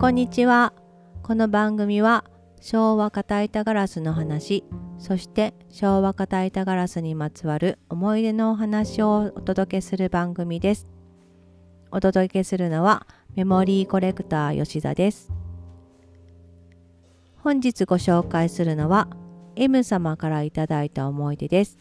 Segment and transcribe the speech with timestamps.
[0.00, 0.72] こんにちは。
[1.22, 2.24] この番組は
[2.62, 4.64] 昭和片板ガラスの話
[4.98, 10.88] そして昭和片板ガラスにまつわる思い出のお話をお届けする番組です。
[11.90, 15.30] お届けするのはメモリーコレクター吉田です。
[17.36, 19.06] 本日ご紹介するのは
[19.54, 21.76] M 様からいただいた思い出です。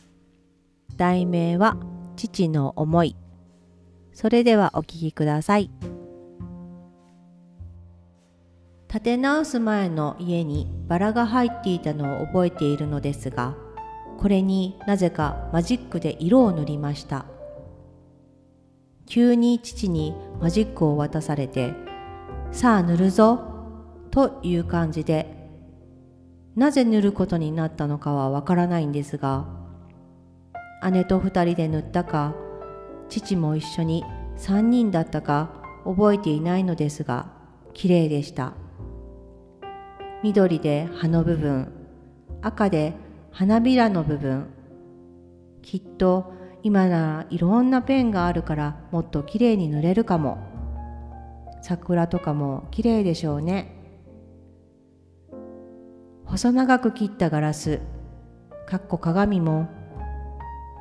[0.98, 1.78] 題名は
[2.18, 3.16] 父の思い。
[4.12, 5.72] それではお聞きください。
[8.92, 13.56] 建て直す前の家にバラが入っていたのを覚えているのですが
[14.18, 17.26] これになぜかマジックで色を塗りました
[19.06, 21.74] 急に父にマジックを渡されて
[22.52, 23.40] 「さあ塗るぞ」
[24.10, 25.38] という感じで
[26.56, 29.46] なぜ塗ることになったのかはわからないんですが
[30.92, 32.34] 姉と二人で塗ったか
[33.08, 34.04] 父も一緒に
[34.38, 35.52] 3人だったか
[35.86, 37.28] 覚えていないのですが
[37.74, 38.54] 綺麗でした。
[40.22, 41.72] 緑で葉の部分
[42.42, 42.94] 赤で
[43.32, 44.48] 花びらの部分。
[45.62, 50.38] きっと今ならいろんなペンがあるからもっときれいに塗れるかも。
[51.62, 53.76] 桜とかもきれいでしょうね。
[56.26, 57.80] 細長く切ったガラス
[58.68, 59.68] かっこ鏡も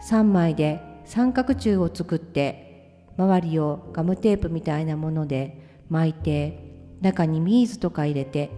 [0.08, 8.50] 3枚で三角柱を作って周りをガムテープみたいなもので巻いて中にビーズとか入れて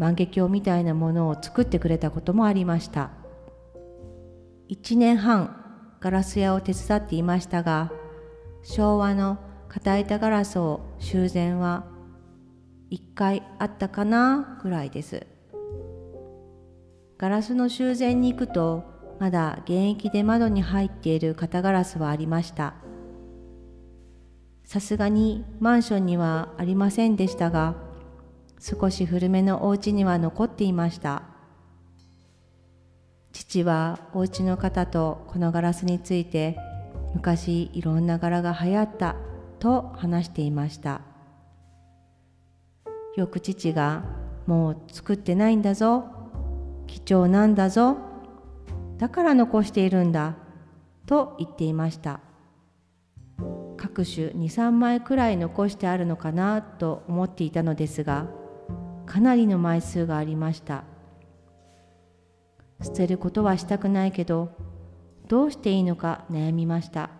[0.00, 3.10] 万華鏡みたいなものを作ってくれたこともありました。
[4.70, 5.62] 1年半
[6.00, 7.92] ガラス屋を手伝っていましたが
[8.62, 11.84] 昭和の片板ガラスを修繕は
[12.90, 15.26] 1回あったかなぐらいです。
[17.18, 18.84] ガラスの修繕に行くと
[19.18, 22.72] まだ現役で窓に入っている型ガラスはありました。
[24.64, 27.89] さすがにマンションにはありませんでしたが
[28.60, 31.22] 少し古めのお家には残っていました。
[33.32, 36.58] 父はお家の方とこのガラスについて
[37.14, 39.16] 昔いろんな柄が流行った
[39.60, 41.00] と話していました。
[43.16, 44.04] よく父が
[44.46, 46.04] もう作ってないんだぞ。
[46.86, 47.96] 貴重なんだぞ。
[48.98, 50.36] だから残しているんだ。
[51.06, 52.20] と言っていました。
[53.78, 58.26] 各種23枚くらい残してあるのかなと思っていたのですが
[59.10, 60.84] かなりの枚数がありました。
[62.80, 64.52] 捨てることはしたくないけど
[65.26, 67.10] どうしていいのか悩みました。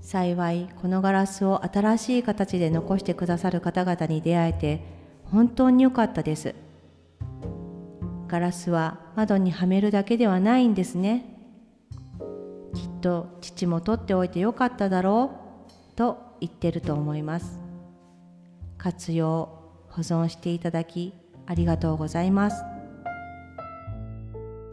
[0.00, 4.84] 幸いこのガラスを新しい形で残してくださる方々に出会えて
[5.26, 6.56] 本当に良かったです。
[8.26, 11.38] ガラスは窓にはめるだけではないんですね。
[12.74, 15.30] きっと父も取っておいてよかっただろ
[15.94, 17.61] うと言ってると思います。
[18.82, 19.48] 活用
[19.90, 21.14] 保存していただき
[21.46, 22.64] ありがとうございます。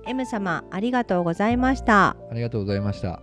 [0.07, 2.17] M 様ありがとうございました。
[2.31, 3.21] ありがとうございました。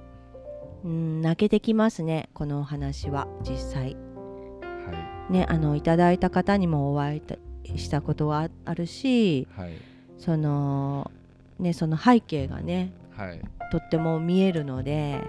[0.84, 3.97] うん泣けてきますねこのお話は実際。
[3.97, 7.20] はねあのいただいた方にもお会
[7.64, 9.72] いしたことはあるしいはい。
[10.18, 11.10] その
[11.58, 13.41] ねその背景がねはい。
[13.72, 15.20] とっても見えるので、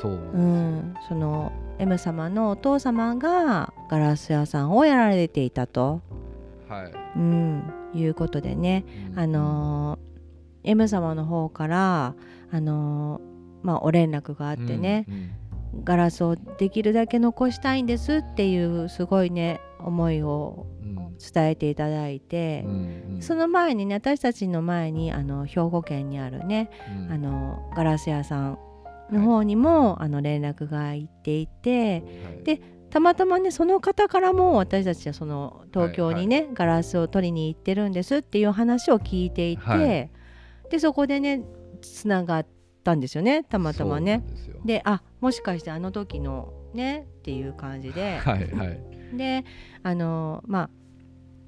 [0.00, 6.00] そううん、その M 様のお父様がガラス屋さんをやられていたと、
[6.68, 6.92] はい。
[7.16, 9.18] うん、いうことでね、うん。
[9.18, 10.12] あのー
[10.64, 12.14] M 様の方から、
[12.52, 15.30] あのーまあ、お連絡があってね、うん
[15.84, 21.16] ガラスをできるだけ残したいんですっていうすごいね思いをうん。
[21.18, 22.62] 伝えていただいて。
[22.64, 23.22] う、んうん。
[23.22, 27.12] その前にね私たちの前にあの兵庫県にあるねうん。
[27.12, 28.58] あのガラス屋さん
[29.12, 32.44] の方にも、あの連絡が行っていてはい。
[32.44, 40.10] でたまたまねその方からも私たちはその東京にね、ガラスを取りに行ってるんですっていう話を聞いていて、はい。
[40.70, 41.42] でそこでね
[41.80, 42.46] つながっ
[42.84, 44.24] たんですよねたまたまね。
[44.64, 48.80] であもしかしてあの時のねっていう感じで、はいはい。
[49.16, 49.44] で
[49.82, 50.70] あのまあ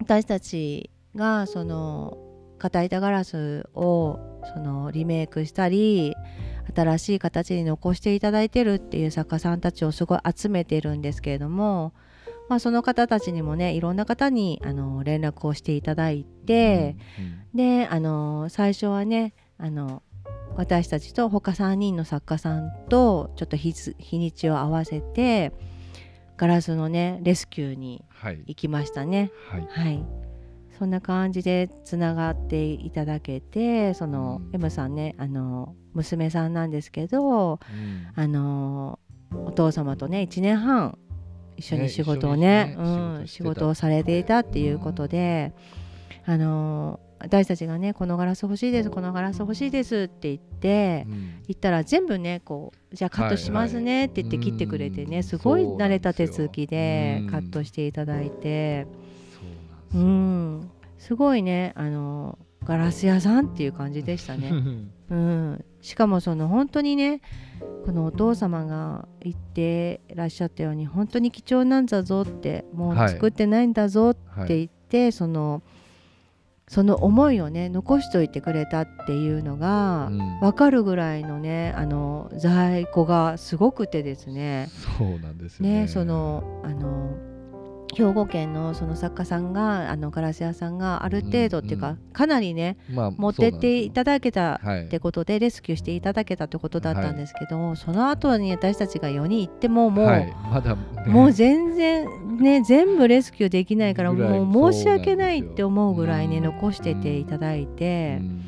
[0.01, 2.19] 私たちがその
[2.59, 4.19] 片板ガラスを
[4.55, 6.15] そのリメイクしたり
[6.75, 11.93] 新しい形に残していただいてるっていう作家さんたちをすごい集めてるんですけれども、
[12.49, 16.97] まあ、その方たちにもねいろんな方にあの連絡をしていただいて、
[17.55, 20.03] であの最初はねあの
[20.57, 25.53] 私たちと他3人の作家さんとちょっと日にちを合わせて
[26.37, 28.43] ガラスのねレスキューにはい。
[28.47, 29.31] 行きましたね。
[29.51, 29.67] はい。
[29.69, 30.05] はい
[30.79, 34.55] そんな感じでつながっていただけてその、うん。
[34.55, 37.59] M さんねあの娘さんなんですけどうん。
[38.15, 38.99] あの
[39.47, 40.99] お父様とね1年半
[41.57, 45.53] 一緒にね仕事をね一緒にねうん、仕仕事をされていたっていうことで、
[46.25, 51.43] あの私たちがねこのガラス欲しいですこのガラス欲しいですって言って、うん。
[51.47, 55.23] 言ったら全部ねこうじゃあカットしますねって言って切ってくれてね、うん。
[55.23, 59.04] すごいそうなんですよ慣れた手続きでうんカットしていただいて、そう
[59.95, 60.57] うなん。
[60.61, 61.73] ん、すごいね。
[61.77, 64.37] あのガラス屋さんっていう感じでした。
[64.37, 64.51] ね。
[65.11, 67.21] うん、しかもその本当にね
[67.85, 73.09] このお父様が言ってらっしゃったように本当に貴重なんだぞってもうはい。
[73.11, 75.63] 作ってないんだぞってはい言って、その
[76.67, 80.41] その思いをね残しといてくれたっていうのがうん。
[80.41, 84.71] 分かるぐらいのねあの在庫がすごくてですね。
[84.99, 85.81] そうなんですよね。
[85.83, 87.15] ねそのあの
[87.95, 94.85] 兵庫県のその作家さんがあのガラス屋さんがある程度っていうか、うんかなりねまあ持ってっていただけたはい。
[94.87, 108.45] ってことでレスキューしていただけたってことだったんですけど、その後に私たちが4人行ってももう、はい、まだ、ね、もう全然ね全部レスキューできないからもう申し訳ないって思うぐらいね残してていただいて、うん。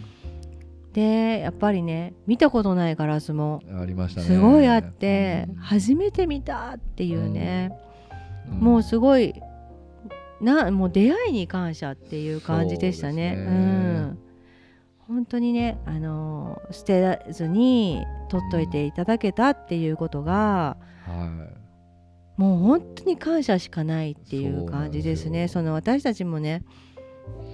[0.92, 3.62] でやっぱりね見たことないガラスも。
[4.08, 5.54] すごいあって、うん。
[5.56, 7.72] 初めて見たっていうね、
[8.50, 8.58] うん。
[8.58, 9.34] もうすごい
[10.40, 13.34] なもう出会いに感謝っていう感じでしたね。
[13.36, 13.50] そうね。
[13.50, 14.18] うん。
[15.08, 20.76] 本当にね、あのー捨てずに取っといていただけたっていうことが、
[21.06, 21.48] は
[22.36, 25.48] もう本当に感謝しかないっていう感じですね。
[25.48, 26.64] その私たちもね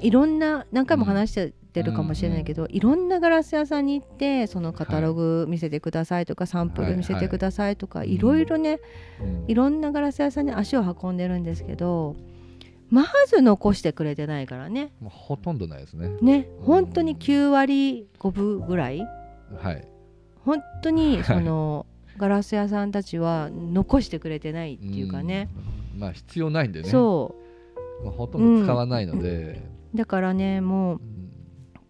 [0.00, 8.80] いろんな何回も話してるかもしれないけど、いろんなガラス屋さんに行ってそのカタログ見せてくださいとか、サンプル見せてくださいとか、いいろいろね、
[9.20, 9.24] い。
[9.24, 12.16] うんいろんなガラス屋さんに足を運んでるんですけど
[12.90, 16.10] まず残してくれてないからねもうほとんどないですね。
[16.20, 19.00] ね本当に9割5分ぐらい
[19.56, 19.86] はい。
[20.44, 21.86] 本当にその、
[22.16, 25.48] ガラス屋さんたちは残してくれてないっていうかね、
[25.94, 26.00] うん。
[26.00, 26.88] まあ必要ないんでね。
[26.88, 27.34] そ
[28.04, 29.62] まあ、ほとんど使わないので。
[29.94, 31.11] うだからねもううん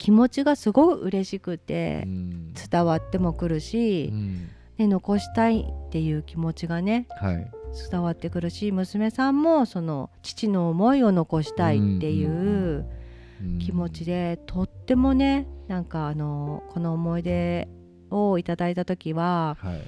[0.02, 7.50] 気持ちがすごい嬉しくてうん伝わってもくるうし、んね、残したいっていう気持ちがねはい。
[7.90, 12.31] 伝わってくるし娘さんもその父の思いを残したいっていう。
[12.31, 17.66] うんうん気持ちでとってもねなんかあのこの思い出
[18.08, 19.82] をいただいた時ははい。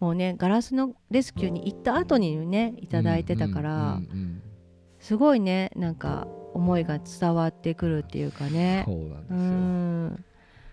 [0.00, 4.42] もうねガラスのレスキューに行った後にねいただいてたから、うんうん
[4.98, 8.84] すごいねなんか思いが伝わってくるっていうかうんね。
[8.86, 9.40] そうなんですうよ。
[9.42, 10.24] ん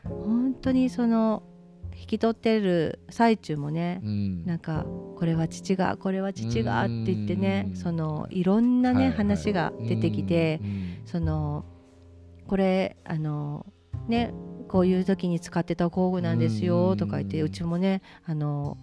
[0.03, 1.43] 本当にその
[1.99, 4.45] 引き取ってる最中もねうん。
[4.45, 4.85] なんか
[5.15, 7.75] これは父がこれは父がって言ってねうん。
[7.75, 9.17] そのいろんなね、はいはい。
[9.17, 10.61] 話が出てきて、
[11.05, 11.65] その
[12.47, 13.65] これあの
[14.07, 14.33] ね
[14.67, 18.77] こういう時に使ってた工具なんですよとか言って、ううんちもねあの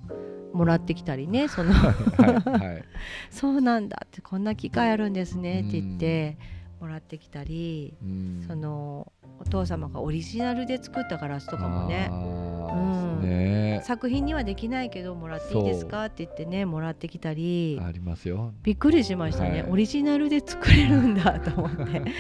[0.53, 1.73] もらってきたりねその。
[1.73, 2.85] はいはい。
[3.31, 6.37] そうなんだってこんな機械あるんですねって言って
[6.85, 8.45] もらってきたり、うん。
[8.47, 9.11] その
[9.41, 12.09] お父様がオリジナルで作ったガラスとかもね。
[12.11, 13.21] あうん。
[13.21, 13.81] ーね。
[13.85, 16.05] 作品にはできないけどもらっていいですか？
[16.07, 17.81] って言ってねもらってきたり。
[17.83, 18.53] ありますよ。
[18.63, 19.71] びっくりしましたね、はい。
[19.71, 22.01] オリジナルで作れるんだと思って。
[22.01, 22.13] ね。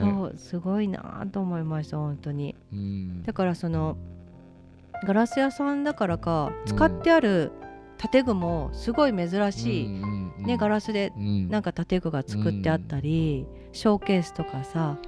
[0.00, 2.56] そうすごいなと思いました本当に。
[2.72, 3.22] うん。
[3.24, 3.98] だからその
[5.04, 7.52] ガラス屋さんだからかうん使ってある
[8.10, 14.98] 建具もすごい珍しい、ねガララスでスなんか建具が作ってあったり、ショーケースとかさ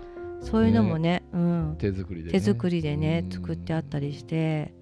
[0.40, 2.32] そういうのもねうん、手作りでね。
[2.32, 3.32] 手作りでね、うん。
[3.32, 4.74] 作ってあったりして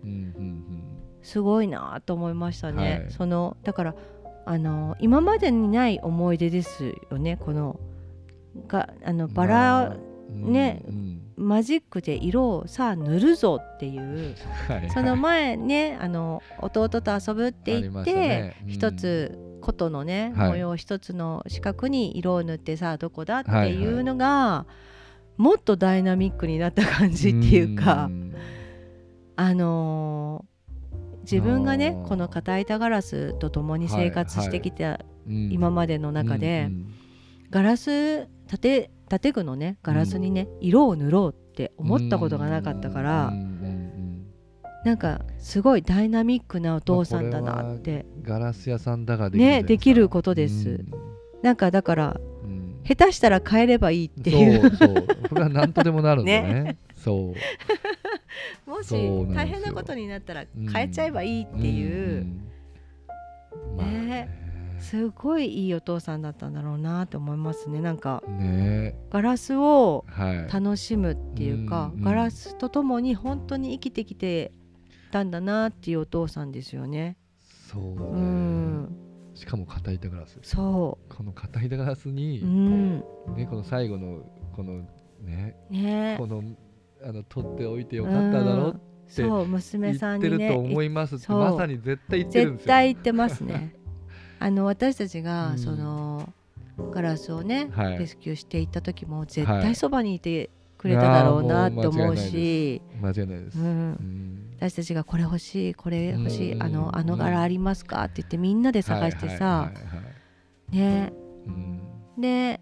[1.22, 3.12] すごいなと思いましたね、はい。
[3.12, 3.94] そのだから
[4.44, 7.36] あの今までにない思い出ですよね。
[7.36, 7.78] この
[8.66, 14.34] があのうんバラ、まあねうんマジックで色をさあ塗るぞっていう
[14.68, 18.56] はいその前ねあの弟と遊ぶって言って、ね。
[18.64, 18.70] うん。
[18.70, 20.50] 一つ琴のね、はい。
[20.50, 23.82] 模様一つの四角に色を塗ってさあどこだってはいはい。
[23.82, 24.66] いうのが、
[25.36, 28.34] もっとダイナミックになった感じっていうか、ん。
[29.36, 30.52] あのー
[31.22, 34.98] 自分がねこの硬板ガラスと共に生活してきた
[35.28, 35.52] うん。
[35.52, 36.94] 今までの中で、うん
[37.50, 38.28] ガラス
[38.60, 43.32] 建建具のねガラスにね、色を塗ろうって思ったことがなかったから、
[44.84, 50.84] なんかすごいダイナミックなお父さんだなって、ガラス屋さんだからできるねできることでです、
[51.42, 52.20] なんかだから
[52.84, 54.60] 下手したら変えればいいっていう。
[54.60, 55.06] そうそう。
[55.28, 56.76] それは何とでもなるんで ね。
[56.96, 57.34] そう。
[58.68, 58.92] もし
[59.34, 62.24] 大変なことになったら変えちゃえばいいっていう、
[63.76, 64.41] ね
[64.82, 67.80] すごいいいお父さんだったんだろうなって思いますね。
[67.80, 68.96] なんかね。
[69.10, 74.52] ガラスをはい楽しむっていうか、うんうんガラスとともに本当に生きてきて
[75.10, 77.16] たんだなっていうお父さんですよね。
[77.70, 78.96] そうね、うん。
[79.34, 82.96] しかも硬板ガラスそこの硬板ガラスにう、う、ん。
[83.36, 84.20] ね、この最後の
[84.54, 84.86] この
[85.22, 85.56] ね。
[85.70, 86.16] ね。
[86.18, 86.42] この
[87.04, 88.80] あの取っておいてよかっただろうん。
[89.08, 90.48] そう娘言ってさんにね。
[90.48, 91.38] ると思いますってそう。
[91.38, 92.72] まさに絶対言ってるんです絶よ。
[92.74, 93.74] 対言ってますね
[94.42, 95.24] あの私たちうん。
[95.24, 96.32] がその
[96.90, 97.98] ガラスをね、はい。
[97.98, 99.62] レスキューしていった時も絶はい。
[99.62, 103.58] 対そばにいてくれただろうなと思うし、間違いないです。
[103.58, 103.90] う、うん。
[103.92, 104.56] ん。
[104.58, 106.62] 私たちがこれ欲しいこれ欲しい、うん。
[106.62, 108.02] あのあの柄ありますか？
[108.04, 109.70] って言ってみんなで探してさ、
[110.70, 111.12] ね。
[111.46, 111.80] うん。
[112.20, 112.60] で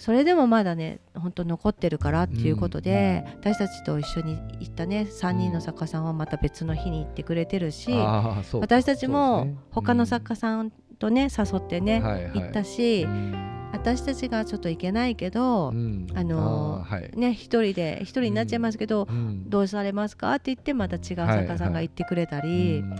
[0.00, 12.40] それでもまだね本当残ってるからっていうことで、私たちと一緒に行ったね3人の作家さんはまた別の日に行ってくれてるし、私たちも他の作家さんとね誘ってね、はいはい。
[12.40, 13.34] 行ったし、うん。
[13.72, 16.06] 私たちがちょっと行けないけどう、ん。
[16.14, 17.10] あのーはい。
[17.14, 19.48] ね一人で一人になっちゃいますけど、うん。
[19.50, 22.96] どうされますかって言ってまた違う作家さんが行ってくれたり、うん。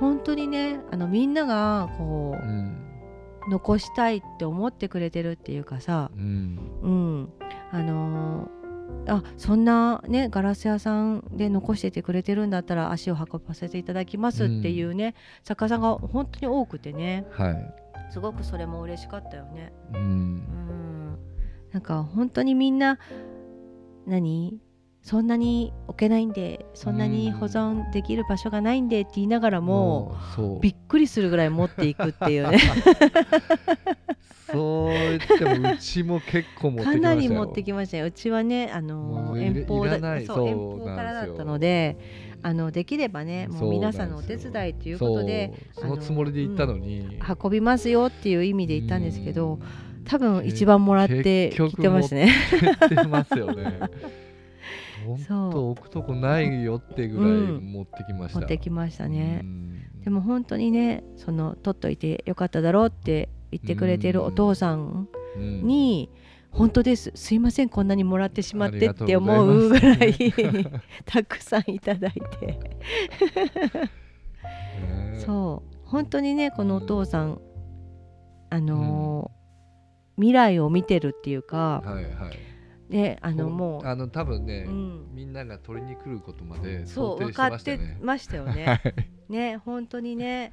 [0.00, 2.81] 本当にねあのみんながこう、うん
[3.48, 6.58] 残したいって思ってくれてるっていうかさ、うん。
[6.82, 7.32] うん、
[7.70, 8.62] あのー
[9.06, 17.26] あそんなねガラス屋さんで残しててくれてるんだったら足を運ばせていただきますっていうね、作家さんが本当に多くてね。
[17.30, 17.74] はい。
[18.12, 19.72] すごくそれも嬉しかったよね。
[19.94, 21.18] ううんん、
[21.72, 22.98] なんか本当にみんな
[24.06, 24.60] 何？
[25.02, 32.58] そんなに置けないんでそんなに保存できる場所がないんでって言いながらも、うびっくりするぐらい持っていくっていうね。
[34.52, 34.92] そう。
[34.92, 37.02] 言ってもうちも結構持ってきましたよ。
[37.02, 38.06] かなり持ってきましたよ。
[38.06, 41.98] うちはねあの遠方だそう遠方からだったので
[42.42, 49.62] あのできればねもそうう皆さんのお手伝いということでそのつもりで行ったのに、運びますよっていう意味で言ったんですけどうん。
[50.04, 52.32] 多分一番もらって結局きてますね。
[52.90, 53.78] 言ってますよね
[55.06, 55.52] 本そう。
[55.52, 57.72] 当置くとこないよってぐらいうん。
[57.72, 59.40] 持ってきました、持ってきましたね。
[59.42, 59.46] う。
[59.46, 59.82] ん。
[60.04, 65.66] でも本当にねその取っといてよかっただろうって言ってくれてるお父さんうん。
[65.66, 66.10] に
[66.50, 67.12] 本当です。
[67.14, 70.16] すいませんこんなにもらってしまってって思あうぐらい
[71.06, 72.46] たくさんいただいて。
[72.46, 72.58] ね。
[75.24, 75.76] そう。
[75.84, 77.40] 本当にねこのお父さん。
[78.50, 79.42] あのー
[80.16, 82.38] 未来を見てるっていうかはいはい
[82.92, 83.86] ねあのもう。
[83.86, 85.14] あの多分ね、うん。
[85.14, 88.54] みんなが取りに来ることまでそう分想定してかってましたよね。
[88.54, 88.80] ましたよはね。
[89.28, 89.32] い。
[89.32, 90.52] ね本当にね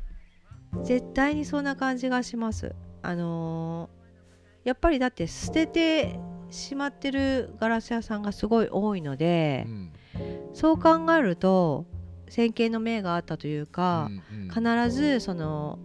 [0.84, 2.76] 絶対にそんな感じがします。
[3.02, 4.00] あのー
[4.66, 6.20] やっぱりだって捨てて
[6.50, 9.94] しまってるガラス屋さんがすごい多いのでう、ん
[10.54, 11.86] そう考えると
[12.28, 14.50] 先見の明があったというか、うんうん。
[14.50, 15.80] 必ずその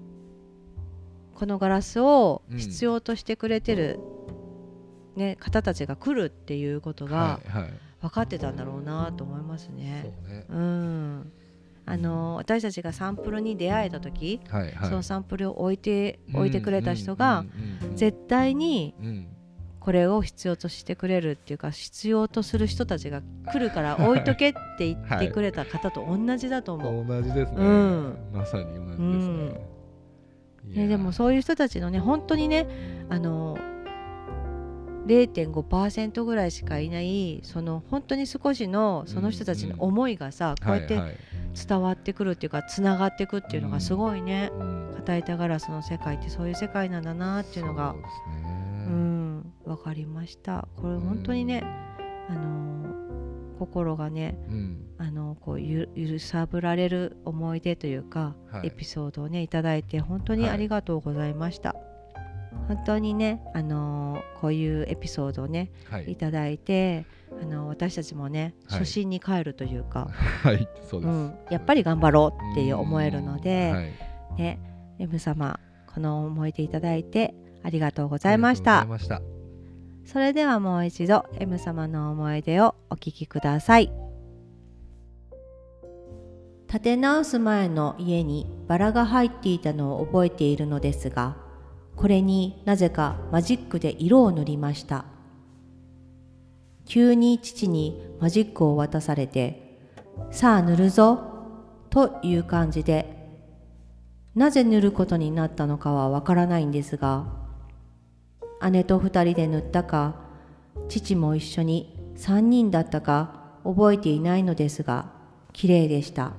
[1.34, 4.00] このガラスをうん必要としてくれてる、
[5.16, 7.72] ね、方たちが来るっていうことがはいはい。
[8.00, 10.12] 分かってたんだろうなと思いますね。
[10.26, 10.44] そうね。
[10.48, 11.32] うん。
[11.86, 14.88] あの私たちがサンプルに出会えた時、はいはい。
[14.88, 19.26] そのサンプルを置いて置いてくれた人が、うんうんうん絶対にうん。
[19.80, 23.20] これを必要としてくれるっていうか必要とする人たちが
[23.52, 27.06] 来るから置いとけって言ってくれた方と同じだと思う。
[27.06, 28.18] 同じですね、うん。
[28.32, 29.66] まさに同じですね、
[30.70, 32.66] いやね、でもそういう人たちのね本当にね
[33.10, 33.58] あの
[35.06, 41.16] 0.5%ぐらいしかいないその本当に少しのその人たちの思いがさ、こうやってはいはい。
[41.68, 48.48] 伝わってくるっていうかつながっていくっていうのがすごいね、うん片板ガラスの世界ってそういう世界なんだなっていうのがそうね。
[48.88, 50.66] ん分かりました。
[50.76, 51.62] これ本当にね、
[52.28, 52.94] あの
[53.58, 54.80] 心がねうん。
[54.96, 58.68] あのこうゆ揺さぶられる思い出というか、はい。
[58.68, 61.76] エピソードをねいただいて本当にありがとうございました、
[62.68, 66.12] 本当にねあのこういうエピソードをねはい。
[66.12, 67.06] いただいて
[67.40, 68.78] あの私たちもねはい。
[68.80, 70.08] 初心に帰るというか、
[70.42, 74.60] はいそうです、うん、やっぱり頑張ろうって思えるので、はい、ね
[74.98, 75.58] M 様
[75.92, 78.86] この思い出いただいてありがとうごございました。
[78.98, 79.22] した。
[80.04, 83.90] それではもう一度 M 様の思い出をお聞きください。
[86.68, 91.36] 建て直す前の家にバラが入っていたのを覚えているのですが
[91.96, 95.04] これになぜかマジックで色を塗りました。
[96.86, 99.80] 急に父にマジックを渡されて
[100.30, 101.18] 「さあ塗るぞ」
[101.90, 103.30] という感じで
[104.34, 107.26] なぜ塗ることになったのかはわからないんですが
[108.70, 110.16] 姉と二人で塗ったか
[110.88, 115.10] 父も一緒に三人だったか覚えていないのですが
[115.52, 116.32] 綺麗でした。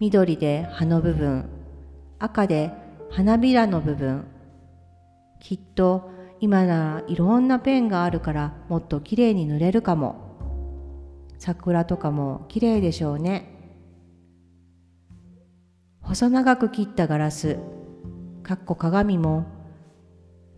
[0.00, 1.48] 緑で葉の部分
[2.18, 2.72] 赤で
[3.14, 4.24] 花びらの部分。
[5.38, 10.16] きっと今ならいろんなペンがあるからもっと綺麗に塗れるかも。
[11.38, 13.50] 桜とかも綺麗でしょうね。
[16.00, 17.58] 細長く切ったガラス。
[18.42, 19.44] かっこ鏡も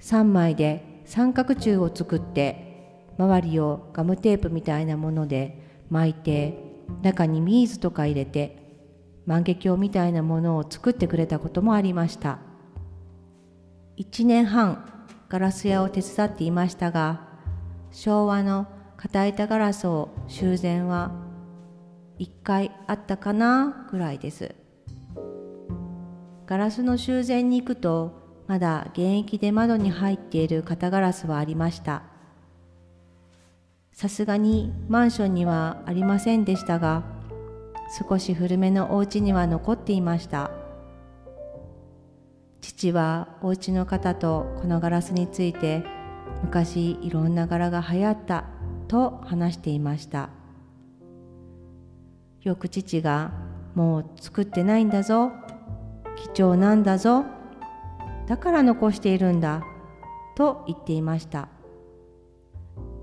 [0.00, 6.56] 3枚で三角柱を作って周りをガムテープみたいなもので巻いて
[7.02, 8.63] 中にビーズとか入れて
[9.26, 12.38] 万華鏡みたいなものを作ってくれたこともありました。
[13.96, 17.28] 1年半ガラス屋を手伝っていましたが
[17.90, 18.66] 昭和の
[18.96, 21.12] 硬板ガラスを修繕は
[22.18, 24.54] 1回あったかなぐらいです。
[26.46, 32.02] ガラスの修繕に行くとまだ現役で窓に入っている型ガラスはありました。
[33.92, 37.13] さすがにマンションにはありませんでしたが
[37.88, 40.50] 少し古めのお家には残っていました。
[42.60, 45.84] 父はお家の方とこのガラスについて
[46.42, 48.44] 昔いろんな柄が流行った
[48.88, 50.30] と話していました。
[52.42, 53.32] よく父が
[53.74, 55.32] もう作ってないんだぞ
[56.34, 57.24] 貴重なんだぞ
[58.26, 59.62] だから残しているんだ
[60.36, 61.48] と言っていました。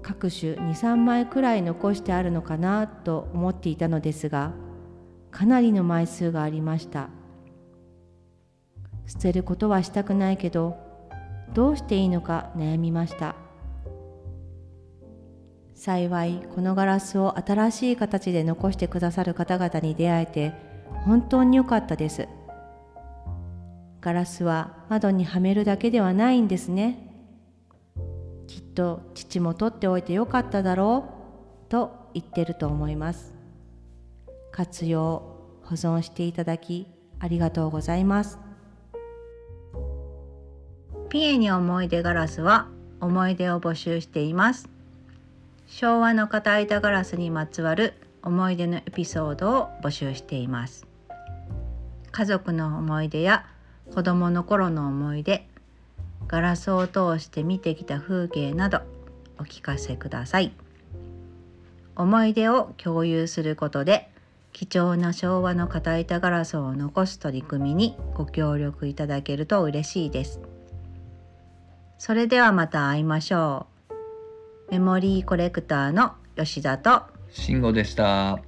[0.02, 4.52] 各種23枚くらい残してあるのかなと思っていたのですが
[5.32, 7.10] かなりの枚数がありました。
[9.08, 10.78] 捨てることはしたくないけど
[11.54, 13.36] どうしていいのか悩みました。
[15.76, 20.54] 幸いこのガラスを新しい形で残してくださる方々に出会えて
[21.06, 22.28] 本当に良かったです。
[24.00, 27.08] ガラスは窓にはめるだけではないんですね。
[28.48, 31.06] きっと父も取っておいてよかっただろ
[31.68, 33.41] うと言ってると思います。
[34.52, 35.24] 活用
[35.64, 36.88] 保存していただき
[37.20, 38.40] ありがとうございます。
[41.10, 42.70] ピエに思い出ガラスは
[43.02, 44.70] 思い出を募集しています。
[45.68, 47.94] 昭和の片板ガラスにまつわる
[48.24, 50.88] 思い出のエピソードを募集しています。
[52.12, 53.46] 家族の思い出や
[53.94, 55.48] 子供の頃の思い出
[56.28, 58.82] ガラスを通して見てきた風景など
[59.38, 60.54] お聞かせください。
[61.96, 64.10] 思い出を共有することで
[64.54, 70.42] 貴重な昭和の片板ガラスを残す取り組みにご協力いただけると嬉しいです。
[71.98, 73.68] それではまた会いましょ
[74.70, 74.72] う。
[74.72, 77.04] メモリーコレクターの吉田と。
[77.30, 78.40] 慎吾でした。